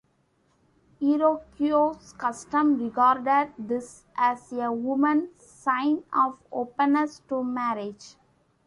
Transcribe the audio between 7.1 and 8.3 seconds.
to marriage.